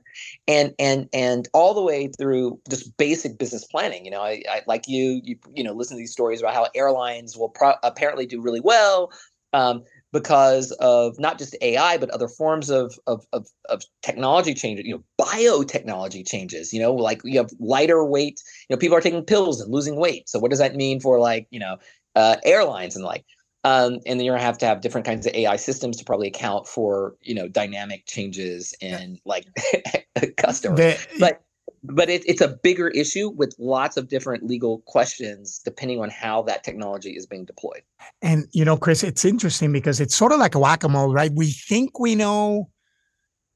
and 0.47 0.73
and 0.79 1.07
and 1.13 1.47
all 1.53 1.73
the 1.73 1.81
way 1.81 2.07
through 2.19 2.59
just 2.69 2.95
basic 2.97 3.37
business 3.37 3.63
planning 3.65 4.03
you 4.03 4.11
know 4.11 4.21
i, 4.21 4.41
I 4.49 4.63
like 4.67 4.87
you 4.87 5.21
you 5.23 5.37
you 5.53 5.63
know 5.63 5.73
listen 5.73 5.95
to 5.95 5.99
these 5.99 6.11
stories 6.11 6.41
about 6.41 6.55
how 6.55 6.67
airlines 6.75 7.37
will 7.37 7.49
pro- 7.49 7.75
apparently 7.83 8.25
do 8.25 8.41
really 8.41 8.61
well 8.61 9.11
um, 9.53 9.83
because 10.13 10.71
of 10.73 11.19
not 11.19 11.37
just 11.37 11.55
AI, 11.61 11.97
but 11.97 12.09
other 12.11 12.27
forms 12.27 12.69
of, 12.69 12.97
of, 13.07 13.25
of, 13.33 13.47
of, 13.69 13.83
technology 14.01 14.53
changes, 14.53 14.85
you 14.85 14.93
know, 14.95 15.03
biotechnology 15.19 16.25
changes, 16.25 16.71
you 16.73 16.79
know, 16.79 16.93
like 16.93 17.21
you 17.25 17.37
have 17.37 17.51
lighter 17.59 18.03
weight, 18.03 18.41
you 18.69 18.75
know, 18.75 18.79
people 18.79 18.97
are 18.97 19.01
taking 19.01 19.23
pills 19.23 19.59
and 19.59 19.71
losing 19.71 19.97
weight. 19.97 20.29
So 20.29 20.39
what 20.39 20.49
does 20.49 20.59
that 20.59 20.75
mean 20.75 20.99
for 20.99 21.19
like, 21.19 21.47
you 21.49 21.59
know, 21.59 21.77
uh, 22.15 22.37
airlines 22.45 22.95
and 22.95 23.03
like, 23.03 23.25
um, 23.63 23.99
and 24.05 24.17
then 24.17 24.21
you're 24.21 24.35
gonna 24.35 24.45
have 24.45 24.57
to 24.59 24.65
have 24.65 24.81
different 24.81 25.05
kinds 25.05 25.27
of 25.27 25.33
AI 25.33 25.57
systems 25.57 25.97
to 25.97 26.05
probably 26.05 26.27
account 26.27 26.67
for, 26.67 27.15
you 27.21 27.35
know, 27.35 27.49
dynamic 27.49 28.05
changes 28.05 28.73
in 28.79 29.19
like 29.25 29.45
customers. 30.37 30.77
The, 30.77 31.19
but 31.19 31.41
but 31.89 32.09
it, 32.09 32.23
it's 32.27 32.41
a 32.41 32.57
bigger 32.63 32.89
issue 32.89 33.29
with 33.29 33.55
lots 33.59 33.97
of 33.97 34.07
different 34.07 34.43
legal 34.43 34.79
questions 34.87 35.61
depending 35.63 35.99
on 35.99 36.09
how 36.09 36.41
that 36.43 36.63
technology 36.63 37.11
is 37.11 37.25
being 37.25 37.45
deployed. 37.45 37.81
And 38.21 38.47
you 38.51 38.65
know, 38.65 38.77
Chris, 38.77 39.03
it's 39.03 39.25
interesting 39.25 39.71
because 39.71 39.99
it's 39.99 40.15
sort 40.15 40.31
of 40.31 40.39
like 40.39 40.55
a 40.55 40.59
whack-a-mole, 40.59 41.13
right? 41.13 41.31
We 41.33 41.51
think 41.51 41.99
we 41.99 42.15
know 42.15 42.69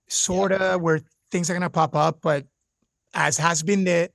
sort 0.07 0.51
of 0.51 0.61
yeah. 0.61 0.75
where 0.75 1.01
things 1.31 1.49
are 1.49 1.53
going 1.53 1.61
to 1.61 1.69
pop 1.69 1.95
up, 1.95 2.19
but 2.21 2.45
as 3.13 3.37
has 3.37 3.63
been 3.63 3.83
the 3.83 4.09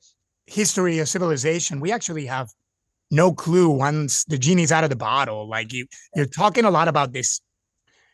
history 0.46 0.98
of 0.98 1.08
civilization, 1.08 1.80
we 1.80 1.92
actually 1.92 2.26
have 2.26 2.50
no 3.10 3.32
clue 3.32 3.68
once 3.68 4.24
the 4.24 4.38
genie's 4.38 4.72
out 4.72 4.84
of 4.84 4.90
the 4.90 4.96
bottle. 4.96 5.48
Like 5.48 5.72
you, 5.72 5.86
you're 6.14 6.26
talking 6.26 6.64
a 6.64 6.70
lot 6.70 6.88
about 6.88 7.12
this, 7.12 7.40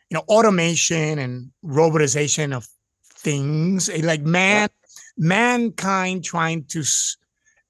you 0.09 0.15
know, 0.15 0.23
automation 0.27 1.19
and 1.19 1.51
robotization 1.63 2.55
of 2.55 2.67
things. 3.03 3.89
Like 4.03 4.21
man, 4.21 4.69
mankind 5.17 6.23
trying 6.23 6.65
to 6.65 6.83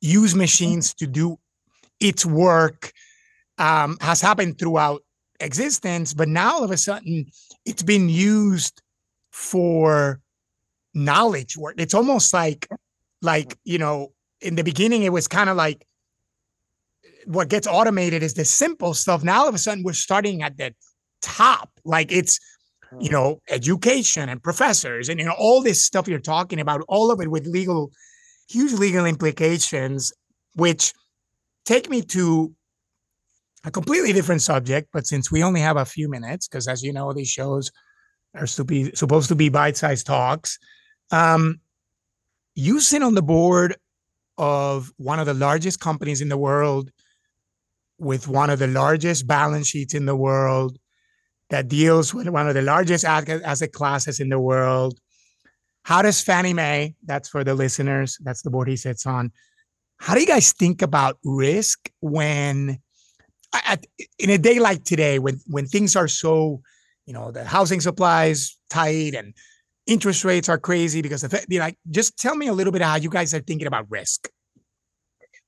use 0.01 0.35
machines 0.35 0.93
to 0.95 1.07
do 1.07 1.37
its 1.99 2.25
work 2.25 2.91
um, 3.57 3.97
has 4.01 4.21
happened 4.21 4.59
throughout 4.59 5.01
existence, 5.39 6.13
but 6.13 6.27
now 6.27 6.53
all 6.53 6.63
of 6.63 6.71
a 6.71 6.77
sudden 6.77 7.25
it's 7.65 7.83
been 7.83 8.09
used 8.09 8.81
for 9.31 10.19
knowledge 10.93 11.57
work. 11.57 11.75
It's 11.77 11.93
almost 11.93 12.33
like, 12.33 12.67
like 13.21 13.57
you 13.63 13.77
know, 13.77 14.13
in 14.41 14.55
the 14.55 14.63
beginning 14.63 15.03
it 15.03 15.13
was 15.13 15.27
kind 15.27 15.49
of 15.49 15.57
like 15.57 15.85
what 17.25 17.47
gets 17.47 17.67
automated 17.67 18.21
is 18.23 18.33
the 18.33 18.45
simple 18.45 18.93
stuff. 18.93 19.23
Now 19.23 19.41
all 19.41 19.47
of 19.47 19.55
a 19.55 19.59
sudden 19.59 19.83
we're 19.83 19.93
starting 19.93 20.43
at 20.43 20.57
the 20.57 20.73
top, 21.21 21.69
like 21.85 22.11
it's 22.11 22.39
you 22.99 23.09
know, 23.09 23.39
education 23.49 24.29
and 24.29 24.41
professors 24.41 25.09
and 25.09 25.19
you 25.19 25.25
know 25.25 25.35
all 25.37 25.61
this 25.61 25.83
stuff 25.83 26.07
you're 26.07 26.19
talking 26.19 26.59
about, 26.59 26.81
all 26.87 27.11
of 27.11 27.19
it 27.21 27.29
with 27.29 27.45
legal, 27.47 27.91
huge 28.49 28.73
legal 28.73 29.05
implications, 29.05 30.11
which 30.55 30.93
take 31.65 31.89
me 31.89 32.01
to 32.01 32.53
a 33.63 33.71
completely 33.71 34.13
different 34.13 34.41
subject. 34.41 34.89
But 34.91 35.07
since 35.07 35.31
we 35.31 35.43
only 35.43 35.61
have 35.61 35.77
a 35.77 35.85
few 35.85 36.09
minutes, 36.09 36.47
because 36.47 36.67
as 36.67 36.83
you 36.83 36.93
know, 36.93 37.13
these 37.13 37.29
shows 37.29 37.71
are 38.35 38.47
to 38.47 38.63
be 38.63 38.91
supposed 38.95 39.29
to 39.29 39.35
be 39.35 39.49
bite-sized 39.49 40.05
talks. 40.05 40.57
Um, 41.11 41.59
you 42.55 42.79
sit 42.79 43.03
on 43.03 43.15
the 43.15 43.21
board 43.21 43.75
of 44.37 44.91
one 44.97 45.19
of 45.19 45.25
the 45.25 45.33
largest 45.33 45.79
companies 45.79 46.21
in 46.21 46.29
the 46.29 46.37
world 46.37 46.91
with 47.99 48.27
one 48.27 48.49
of 48.49 48.59
the 48.59 48.67
largest 48.67 49.27
balance 49.27 49.67
sheets 49.67 49.93
in 49.93 50.05
the 50.05 50.15
world 50.15 50.77
that 51.53 51.67
deals 51.67 52.15
with 52.15 52.27
one 52.29 52.47
of 52.47 52.55
the 52.55 52.63
largest 52.63 53.05
asset 53.05 53.71
classes 53.73 54.19
in 54.19 54.29
the 54.29 54.39
world. 54.39 54.99
How 55.83 56.01
does 56.01 56.19
Fannie 56.19 56.51
Mae, 56.51 56.95
that's 57.05 57.29
for 57.29 57.43
the 57.43 57.53
listeners, 57.53 58.17
that's 58.23 58.41
the 58.41 58.49
board 58.49 58.67
he 58.67 58.75
sits 58.75 59.05
on. 59.05 59.31
How 59.99 60.15
do 60.15 60.19
you 60.19 60.25
guys 60.25 60.51
think 60.51 60.81
about 60.81 61.19
risk 61.23 61.91
when, 61.99 62.79
at, 63.53 63.85
in 64.17 64.31
a 64.31 64.39
day 64.39 64.57
like 64.57 64.83
today, 64.83 65.19
when 65.19 65.39
when 65.45 65.67
things 65.67 65.95
are 65.95 66.07
so, 66.07 66.61
you 67.05 67.13
know, 67.13 67.29
the 67.29 67.45
housing 67.45 67.81
supply 67.81 68.25
is 68.33 68.57
tight 68.71 69.13
and 69.13 69.35
interest 69.85 70.25
rates 70.25 70.49
are 70.49 70.57
crazy 70.57 71.03
because 71.03 71.23
know, 71.59 71.65
like, 71.65 71.77
just 71.91 72.17
tell 72.17 72.35
me 72.35 72.47
a 72.47 72.53
little 72.53 72.73
bit 72.73 72.81
how 72.81 72.95
you 72.95 73.11
guys 73.11 73.31
are 73.35 73.41
thinking 73.41 73.67
about 73.67 73.85
risk. 73.91 74.27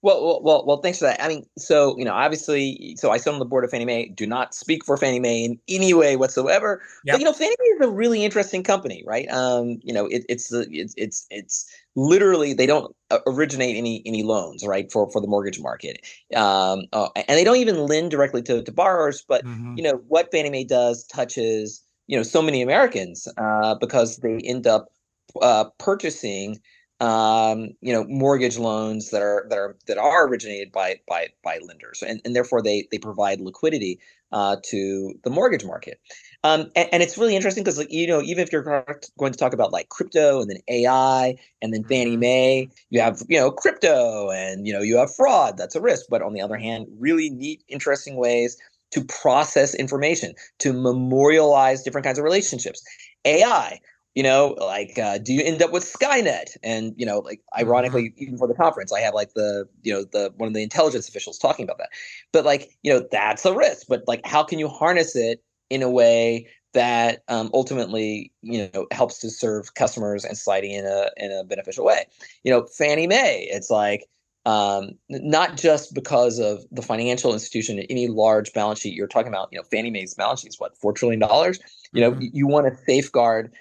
Well, 0.06 0.40
well, 0.44 0.64
well, 0.68 0.78
thanks 0.82 1.00
for 1.00 1.06
that. 1.06 1.20
I 1.20 1.28
mean, 1.28 1.48
so 1.58 1.98
you 1.98 2.06
know, 2.06 2.14
obviously, 2.14 2.96
so 2.96 3.10
I 3.10 3.18
sit 3.18 3.34
on 3.34 3.40
the 3.40 3.46
board 3.46 3.64
of 3.64 3.72
Fannie 3.72 3.86
Mae. 3.86 4.10
Do 4.10 4.28
not 4.28 4.54
speak 4.54 4.86
for 4.86 4.98
Fannie 4.98 5.20
Mae 5.20 5.44
in 5.44 5.60
any 5.68 5.96
way 5.96 6.16
whatsoever. 6.16 6.80
Yep. 7.06 7.14
But 7.16 7.20
you 7.20 7.26
know, 7.26 7.34
Fannie 7.34 7.56
Mae 7.60 7.66
is 7.66 7.88
a 7.88 7.90
really 7.90 8.24
interesting 8.24 8.62
company, 8.62 9.04
right? 9.08 9.28
Um, 9.32 9.80
you 9.82 9.92
know, 9.92 10.06
it, 10.06 10.24
it's 10.30 10.54
it's 10.54 10.94
it's 10.96 11.26
it's 11.32 11.66
literally 11.96 12.54
they 12.54 12.68
don't 12.68 12.96
originate 13.26 13.78
any 13.78 14.04
any 14.06 14.22
loans, 14.22 14.64
right, 14.64 14.92
for 14.92 15.10
for 15.10 15.20
the 15.20 15.28
mortgage 15.28 15.60
market, 15.60 16.00
um, 16.36 16.84
uh, 16.94 17.10
and 17.16 17.40
they 17.40 17.44
don't 17.44 17.58
even 17.58 17.88
lend 17.88 18.12
directly 18.12 18.44
to 18.44 18.62
to 18.62 18.72
borrowers. 18.72 19.26
But 19.28 19.44
mm-hmm. 19.44 19.74
you 19.76 19.82
know, 19.82 20.04
what 20.08 20.30
Fannie 20.32 20.52
Mae 20.52 20.66
does 20.66 21.04
touches 21.08 21.84
you 22.06 22.16
know 22.16 22.22
so 22.22 22.44
many 22.44 22.62
Americans 22.62 23.28
uh, 23.40 23.74
because 23.74 24.18
they 24.18 24.38
end 24.38 24.68
up 24.68 24.86
uh, 25.42 25.66
purchasing 25.80 26.60
um, 27.00 27.72
you 27.82 27.92
know, 27.92 28.06
mortgage 28.06 28.58
loans 28.58 29.10
that 29.12 29.22
are 29.22 29.46
that 29.50 29.58
are 29.58 29.75
that 29.88 29.98
are 29.98 30.28
originated 30.28 30.72
by 30.72 31.00
by 31.08 31.30
by 31.44 31.60
lenders, 31.68 32.02
and, 32.02 32.22
and 32.24 32.36
therefore 32.36 32.62
they 32.62 32.88
they 32.92 32.98
provide 32.98 33.42
liquidity 33.42 34.00
uh, 34.32 34.58
to 34.64 35.14
the 35.24 35.30
mortgage 35.30 35.64
market. 35.66 36.00
Um, 36.44 36.72
and, 36.75 36.90
and, 36.92 37.02
it's 37.02 37.18
really 37.18 37.36
interesting 37.36 37.64
because, 37.64 37.78
like, 37.78 37.92
you 37.92 38.06
know, 38.06 38.22
even 38.22 38.44
if 38.44 38.52
you're 38.52 38.86
going 39.18 39.32
to 39.32 39.38
talk 39.38 39.54
about 39.54 39.72
like 39.72 39.90
crypto 39.90 40.42
and 40.42 40.50
then 40.50 40.58
AI 40.68 41.36
and 41.62 41.74
then 41.74 41.84
Fannie 41.86 42.12
mm-hmm. 42.12 42.20
Mae, 42.20 42.70
you 42.90 43.02
have, 43.02 43.24
you 43.30 43.40
know, 43.40 43.50
crypto 43.50 44.30
and, 44.30 44.68
you 44.68 44.74
know, 44.74 44.82
you 44.82 44.98
have 44.98 45.16
fraud. 45.16 45.58
That's 45.58 45.74
a 45.74 45.82
risk. 45.82 46.06
But 46.10 46.22
on 46.22 46.34
the 46.34 46.42
other 46.42 46.58
hand, 46.58 46.88
really 47.00 47.30
neat, 47.30 47.64
interesting 47.68 48.18
ways 48.18 48.58
to 48.92 49.04
process 49.06 49.74
information, 49.74 50.36
to 50.60 50.74
memorialize 50.74 51.82
different 51.82 52.06
kinds 52.06 52.20
of 52.20 52.24
relationships. 52.24 52.84
AI, 53.25 53.80
you 54.15 54.24
know 54.24 54.55
like 54.60 54.98
uh, 54.98 55.17
do 55.17 55.34
you 55.34 55.41
end 55.43 55.62
up 55.62 55.72
with 55.72 55.84
skynet? 55.84 56.57
And 56.63 56.93
you 56.98 57.05
know 57.05 57.19
like 57.19 57.39
mm-hmm. 57.39 57.67
ironically 57.67 58.13
even 58.17 58.38
for 58.38 58.48
the 58.48 58.53
conference 58.53 58.91
i 58.91 59.01
have 59.01 59.13
like 59.13 59.34
the 59.34 59.67
you 59.84 59.93
know 59.93 60.03
the 60.03 60.34
one 60.38 60.48
of 60.48 60.53
the 60.53 60.63
intelligence 60.63 61.07
officials 61.07 61.38
talking 61.38 61.63
about 61.63 61.77
that. 61.77 61.89
But 62.31 62.45
like 62.45 62.72
you 62.81 62.93
know 62.93 63.05
that's 63.12 63.45
a 63.45 63.53
risk. 63.53 63.88
But 63.88 64.03
like 64.07 64.25
how 64.25 64.43
can 64.43 64.57
you 64.57 64.67
harness 64.67 65.15
it 65.15 65.43
in 65.69 65.84
a 65.84 65.89
way 65.89 66.48
that 66.74 67.24
um, 67.27 67.50
ultimately 67.53 68.31
you 68.41 68.69
know 68.74 68.88
helps 68.91 69.19
to 69.19 69.29
serve 69.29 69.75
customers 69.75 70.25
and 70.25 70.38
society 70.38 70.74
in 70.74 70.86
a 70.86 71.10
in 71.17 71.31
a 71.31 71.43
beneficial 71.43 71.86
way? 71.86 72.05
You 72.43 72.51
know 72.51 72.65
fannie 72.77 73.07
mae 73.07 73.48
it's 73.51 73.69
like 73.69 74.05
um, 74.45 74.91
not 75.10 75.57
just 75.57 75.95
because 75.95 76.38
of 76.38 76.63
the 76.72 76.84
financial 76.84 77.34
institution 77.34 77.79
any 77.79 78.07
large 78.07 78.53
balance 78.53 78.79
sheet 78.79 78.93
you're 78.93 79.07
talking 79.07 79.29
about 79.29 79.50
you 79.51 79.57
know 79.57 79.63
fannie 79.63 79.89
mae's 79.89 80.13
balance 80.13 80.41
sheet 80.41 80.50
is 80.50 80.60
what 80.60 80.77
four 80.77 80.93
trillion 80.93 81.19
dollars? 81.19 81.60
You 81.91 82.01
know 82.01 82.12
mm-hmm. 82.12 82.27
you 82.31 82.48
want 82.48 82.67
to 82.67 82.84
safeguard 82.86 83.51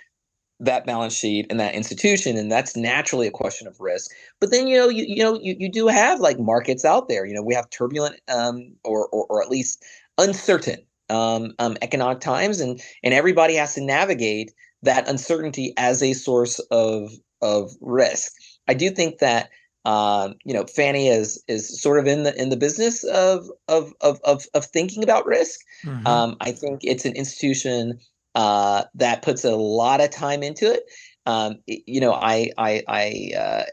that 0.65 0.87
balance 0.87 1.15
sheet 1.15 1.47
and 1.51 1.61
that 1.61 1.75
institution 1.75 2.37
and 2.37 2.51
that's 2.51 2.77
naturally 2.77 3.27
a 3.27 3.33
question 3.33 3.67
of 3.67 3.81
risk. 3.81 4.11
But 4.41 4.51
then 4.51 4.67
you 4.67 4.77
know 4.77 4.89
you, 4.89 5.05
you 5.07 5.23
know 5.23 5.39
you, 5.41 5.57
you 5.59 5.71
do 5.71 5.87
have 5.89 6.21
like 6.21 6.39
markets 6.39 6.85
out 6.85 7.09
there. 7.09 7.27
You 7.27 7.35
know 7.35 7.43
we 7.43 7.55
have 7.55 7.71
turbulent 7.71 8.21
um, 8.29 8.73
or, 8.85 9.09
or, 9.09 9.27
or 9.29 9.43
at 9.43 9.51
least 9.51 9.85
uncertain 10.19 10.79
um, 11.11 11.55
um, 11.59 11.77
economic 11.83 12.21
times 12.21 12.61
and 12.61 12.81
and 13.03 13.15
everybody 13.15 13.55
has 13.55 13.75
to 13.75 13.81
navigate 13.81 14.53
that 14.83 15.09
uncertainty 15.09 15.73
as 15.77 16.03
a 16.03 16.13
source 16.13 16.59
of 16.71 17.11
of 17.43 17.73
risk. 17.81 18.33
I 18.69 18.75
do 18.75 18.91
think 18.91 19.19
that 19.19 19.51
um, 19.85 20.35
you 20.45 20.55
know 20.55 20.65
fannie 20.65 21.09
is 21.09 21.43
is 21.49 21.81
sort 21.81 21.99
of 21.99 22.07
in 22.07 22.23
the 22.23 22.41
in 22.41 22.49
the 22.49 22.57
business 22.57 23.05
of 23.05 23.47
of 23.69 23.93
of 24.01 24.21
of, 24.25 24.47
of 24.55 24.65
thinking 24.65 25.03
about 25.03 25.27
risk. 25.27 25.61
Mm-hmm. 25.85 26.07
um, 26.07 26.37
i 26.41 26.51
think 26.51 26.81
it's 26.83 27.05
an 27.05 27.13
institution 27.15 27.99
uh, 28.35 28.85
that 28.95 29.23
puts 29.23 29.45
a 29.45 29.57
lot 29.57 30.01
of 30.01 30.11
time 30.11 30.43
into 30.43 30.73
it. 30.73 30.85
Um, 31.27 31.59
you 31.67 32.01
know, 32.01 32.13
I 32.13 32.51
I 32.59 32.83
I, 32.87 33.31
uh, 33.37 33.65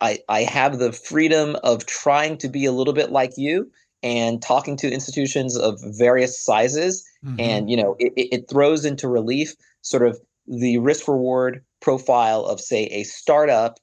I 0.00 0.18
I 0.28 0.42
have 0.42 0.78
the 0.78 0.92
freedom 0.92 1.56
of 1.62 1.86
trying 1.86 2.38
to 2.38 2.48
be 2.48 2.64
a 2.64 2.72
little 2.72 2.94
bit 2.94 3.10
like 3.10 3.32
you 3.36 3.70
and 4.02 4.42
talking 4.42 4.76
to 4.78 4.90
institutions 4.90 5.56
of 5.56 5.80
various 5.98 6.42
sizes, 6.42 7.04
mm-hmm. 7.24 7.36
and 7.38 7.70
you 7.70 7.76
know, 7.76 7.96
it, 7.98 8.12
it 8.16 8.48
throws 8.48 8.84
into 8.84 9.08
relief 9.08 9.54
sort 9.82 10.06
of 10.06 10.20
the 10.46 10.78
risk 10.78 11.08
reward 11.08 11.64
profile 11.80 12.44
of 12.44 12.60
say 12.60 12.84
a 12.86 13.04
startup 13.04 13.78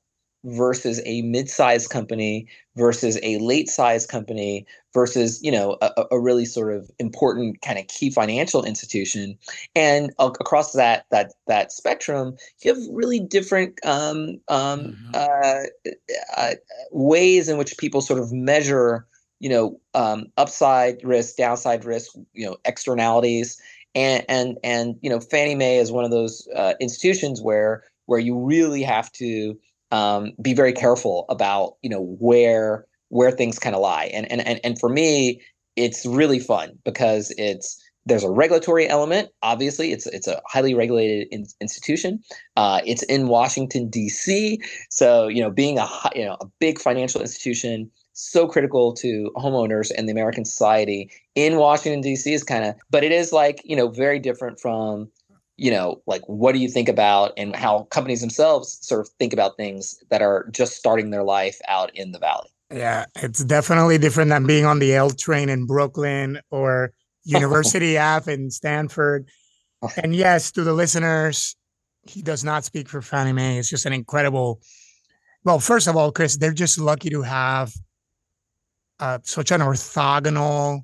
versus 0.46 1.01
a 1.05 1.22
mid-sized 1.24 1.89
company 1.89 2.48
versus 2.77 3.19
a 3.24 3.38
late-sized 3.39 4.08
company 4.10 4.65
versus 4.93 5.41
you 5.43 5.51
know 5.51 5.77
a, 5.81 6.05
a, 6.12 6.19
really 6.19 6.46
sort 6.46 6.74
of 6.74 6.89
important 6.98 7.62
kind 7.62 7.77
of 7.77 7.86
key 7.88 8.10
financial 8.10 8.63
institution 8.63 9.38
and 9.75 10.12
uh, 10.17 10.31
across 10.39 10.72
that 10.72 11.05
that 11.12 11.34
that 11.48 11.74
spectrum 11.74 12.38
you 12.62 12.74
have 12.74 12.81
really 12.91 13.19
different 13.19 13.77
um, 13.86 14.39
um, 14.48 14.96
mm-hmm. 14.96 15.12
uh, 15.13 15.91
uh, 16.38 16.53
ways 16.91 17.50
in 17.50 17.58
which 17.58 17.77
people 17.77 18.00
sort 18.00 18.19
of 18.19 18.31
measure 18.31 19.05
you 19.39 19.50
know 19.50 19.79
um, 19.93 20.25
upside 20.38 21.03
risk 21.03 21.36
downside 21.36 21.84
risk 21.84 22.13
you 22.34 22.46
know 22.46 22.55
externalities 22.63 23.62
and 23.96 24.24
and 24.29 24.58
and 24.63 24.96
you 25.01 25.10
know 25.10 25.19
Fannie 25.19 25.55
Mae 25.55 25.77
is 25.77 25.91
one 25.91 26.05
of 26.05 26.12
those 26.12 26.48
uh, 26.55 26.74
institutions 26.79 27.41
where 27.41 27.84
where 28.05 28.19
you 28.19 28.38
really 28.38 28.84
have 28.84 29.12
to 29.13 29.58
um, 29.91 30.31
be 30.41 30.53
very 30.53 30.74
careful 30.74 31.25
about 31.29 31.75
you 31.81 31.89
know 31.89 32.15
where 32.19 32.86
where 33.10 33.31
things 33.31 33.58
kind 33.60 33.75
of 33.75 33.81
lie 33.81 34.05
and 34.13 34.31
and 34.31 34.41
and 34.41 34.60
and 34.63 34.79
for 34.79 34.89
me 34.89 35.41
it's 35.75 36.05
really 36.05 36.39
fun 36.39 36.77
because 36.84 37.34
it's 37.38 37.81
there's 38.05 38.24
a 38.24 38.31
regulatory 38.31 38.88
element. 38.88 39.29
Obviously, 39.43 39.91
it's 39.91 40.08
it's 40.08 40.27
a 40.27 40.41
highly 40.48 40.74
regulated 40.74 41.27
in, 41.31 41.46
institution. 41.62 42.22
Uh, 42.55 42.81
it's 42.86 43.03
in 43.03 43.27
Washington 43.27 43.89
D.C. 43.89 44.60
So 44.89 45.27
you 45.27 45.41
know, 45.41 45.50
being 45.50 45.77
a 45.77 45.88
you 46.15 46.25
know 46.25 46.38
a 46.41 46.46
big 46.60 46.79
financial 46.79 47.22
institution, 47.22 47.89
so 48.13 48.48
critical 48.48 48.93
to 48.96 49.31
homeowners 49.36 49.91
and 49.96 50.08
the 50.08 50.12
American 50.12 50.43
society 50.43 51.10
in 51.36 51.58
Washington 51.58 52.01
D.C. 52.01 52.34
is 52.34 52.43
kind 52.43 52.65
of, 52.65 52.75
but 52.89 53.03
it 53.03 53.12
is 53.12 53.31
like 53.31 53.62
you 53.63 53.75
know 53.75 53.88
very 53.88 54.19
different 54.19 54.60
from 54.60 55.10
you 55.60 55.72
know 55.72 56.01
like 56.08 56.22
what 56.28 56.54
do 56.54 56.60
you 56.60 56.70
think 56.70 56.89
about 56.89 57.34
and 57.38 57.56
how 57.56 57.84
companies 57.92 58.22
themselves 58.22 58.80
sort 58.82 59.01
of 59.01 59.10
think 59.20 59.34
about 59.34 59.58
things 59.58 60.01
that 60.10 60.22
are 60.22 60.48
just 60.51 60.75
starting 60.75 61.10
their 61.10 61.24
life 61.24 61.60
out 61.68 61.96
in 61.96 62.12
the 62.12 62.20
valley. 62.20 62.50
Yeah, 62.72 63.06
it's 63.16 63.44
definitely 63.44 63.98
different 63.98 64.30
than 64.30 64.46
being 64.46 64.66
on 64.66 64.80
the 64.80 64.94
L 64.94 65.10
train 65.10 65.50
in 65.50 65.66
Brooklyn 65.66 66.39
or 66.51 66.94
University 67.24 67.98
Ave 67.98 68.32
in 68.32 68.51
Stanford. 68.51 69.28
And 69.98 70.16
yes, 70.16 70.51
to 70.54 70.63
the 70.63 70.74
listeners, 70.74 71.56
he 72.04 72.22
does 72.22 72.44
not 72.44 72.66
speak 72.66 72.88
for 72.88 73.01
Fannie 73.01 73.34
Mae. 73.34 73.58
It's 73.58 73.70
just 73.70 73.86
an 73.86 73.94
incredible. 73.94 74.62
Well, 75.44 75.60
first 75.60 75.88
of 75.88 75.96
all, 75.96 76.12
Chris, 76.12 76.38
they're 76.38 76.54
just 76.54 76.78
lucky 76.78 77.10
to 77.10 77.22
have 77.22 77.74
uh, 79.00 79.20
such 79.24 79.51
an 79.51 79.62
orthogonal 79.62 80.82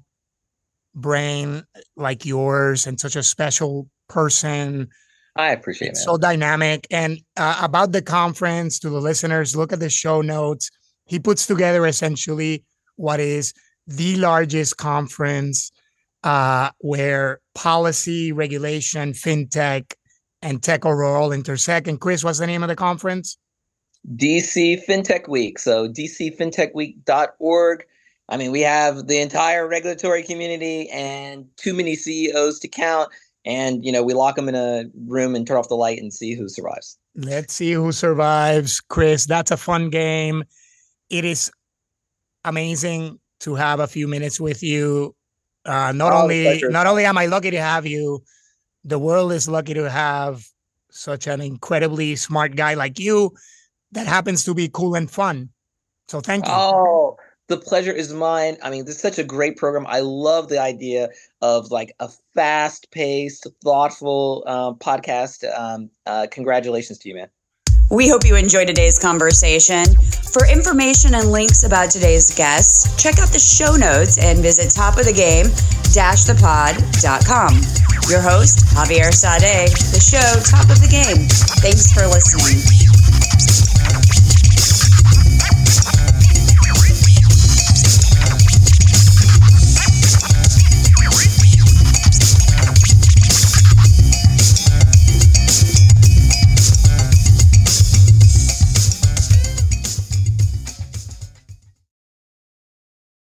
brain 0.96 1.64
like 1.98 2.26
yours 2.26 2.88
and 2.88 3.00
such 3.00 3.16
a 3.16 3.24
special 3.24 3.90
person. 4.08 4.90
I 5.36 5.52
appreciate 5.52 5.92
it. 5.92 5.98
So 5.98 6.18
dynamic. 6.18 6.88
And 6.92 7.20
uh, 7.38 7.60
about 7.62 7.92
the 7.92 8.02
conference, 8.02 8.80
to 8.80 8.90
the 8.90 9.02
listeners, 9.02 9.56
look 9.56 9.74
at 9.74 9.80
the 9.80 9.90
show 9.90 10.22
notes. 10.22 10.72
He 11.06 11.20
puts 11.20 11.46
together 11.46 11.86
essentially 11.86 12.64
what 12.96 13.20
is 13.20 13.54
the 13.88 14.16
largest 14.16 14.78
conference 14.78 15.72
uh, 16.24 16.72
where 16.80 17.40
policy, 17.54 18.32
regulation, 18.32 19.14
fintech, 19.14 19.94
and 20.42 20.62
tech 20.62 20.86
overall 20.86 21.32
intersect. 21.32 21.88
And 21.88 22.00
Chris, 22.00 22.24
what's 22.24 22.40
the 22.40 22.48
name 22.48 22.64
of 22.64 22.70
the 22.70 22.76
conference? 22.76 23.38
DC 24.16 24.86
FinTech 24.86 25.28
Week. 25.28 25.60
So 25.60 25.88
dcfintechweek.org. 25.88 27.86
I 28.28 28.38
mean, 28.38 28.52
we 28.52 28.62
have 28.62 29.08
the 29.08 29.20
entire 29.20 29.68
regulatory 29.68 30.24
community 30.24 30.90
and 30.90 31.46
too 31.58 31.74
many 31.74 31.96
CEOs 31.96 32.60
to 32.60 32.68
count. 32.68 33.10
And, 33.46 33.86
you 33.86 33.92
know, 33.92 34.04
we 34.04 34.14
lock 34.14 34.36
them 34.36 34.50
in 34.50 34.56
a 34.56 34.86
room 35.06 35.36
and 35.36 35.46
turn 35.46 35.58
off 35.58 35.70
the 35.70 35.76
light 35.76 36.00
and 36.00 36.12
see 36.12 36.34
who 36.34 36.50
survives. 36.50 36.98
Let's 37.16 37.54
see 37.54 37.74
who 37.74 37.92
survives. 37.92 38.82
Chris, 38.82 39.26
that's 39.26 39.52
a 39.52 39.58
fun 39.58 39.90
game. 39.90 40.44
It 41.10 41.26
is 41.26 41.52
amazing 42.44 43.20
to 43.42 43.56
have 43.56 43.80
a 43.80 43.88
few 43.88 44.08
minutes 44.08 44.40
with 44.40 44.64
you 44.64 45.16
uh, 45.66 45.92
not 45.92 46.14
oh, 46.14 46.24
only 46.24 46.44
pleasure. 46.44 46.70
not 46.70 46.88
only 46.88 47.06
am 47.06 47.18
I 47.18 47.26
lucky 47.26 47.52
to 47.52 47.60
have 47.60 47.86
you, 47.86 48.24
the 48.84 49.00
world 49.00 49.32
is 49.32 49.50
lucky 49.50 49.74
to 49.74 49.90
have 49.90 50.46
such 50.92 51.28
an 51.28 51.42
incredibly 51.42 52.16
smart 52.16 52.56
guy 52.56 52.76
like 52.76 53.00
you 53.00 53.32
that 53.92 54.08
happens 54.08 54.44
to 54.46 54.54
be 54.54 54.70
cool 54.70 54.96
and 54.96 55.10
fun. 55.10 55.50
So 56.08 56.22
thank 56.22 56.46
you. 56.46 56.54
Oh, 56.54 57.18
the 57.48 57.58
pleasure 57.58 57.92
is 57.92 58.14
mine. 58.14 58.58
I 58.64 58.70
mean, 58.70 58.86
this 58.86 58.96
is 58.96 59.02
such 59.02 59.20
a 59.20 59.24
great 59.24 59.58
program. 59.58 59.86
I 59.88 60.00
love 60.00 60.48
the 60.50 60.60
idea 60.60 61.10
of 61.42 61.72
like 61.72 61.94
a 62.00 62.10
fast-paced, 62.34 63.48
thoughtful 63.64 64.44
um, 64.48 64.76
podcast. 64.76 65.44
Um, 65.58 65.90
uh, 66.06 66.28
congratulations 66.32 67.00
to 67.00 67.10
you, 67.10 67.16
man. 67.16 67.30
We 67.92 68.10
hope 68.10 68.26
you 68.26 68.36
enjoyed 68.36 68.66
today's 68.68 68.98
conversation. 68.98 69.86
For 70.34 70.48
information 70.48 71.14
and 71.14 71.32
links 71.32 71.62
about 71.64 71.92
today's 71.92 72.34
guests, 72.34 73.00
check 73.02 73.20
out 73.20 73.30
the 73.30 73.38
show 73.38 73.76
notes 73.76 74.18
and 74.18 74.40
visit 74.40 74.70
topofthegame-thepod.com. 74.70 77.54
Your 78.10 78.22
host, 78.22 78.66
Javier 78.74 79.14
Saade, 79.14 79.70
the 79.94 80.00
show 80.00 80.40
Top 80.44 80.68
of 80.70 80.82
the 80.82 80.88
Game. 80.88 81.28
Thanks 81.62 81.92
for 81.92 82.08
listening. 82.08 82.95